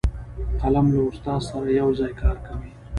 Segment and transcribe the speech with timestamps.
[0.61, 2.71] قلم له استاد سره یو ځای کار کوي